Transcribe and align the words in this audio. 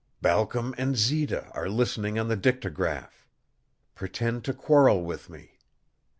"Balcom 0.19 0.73
and 0.79 0.97
Zita 0.97 1.51
are 1.53 1.69
listening 1.69 2.17
on 2.17 2.27
the 2.27 2.35
dictagraph. 2.35 3.27
Pretend 3.93 4.43
to 4.45 4.51
quarrel 4.51 5.03
with 5.03 5.29
me." 5.29 5.59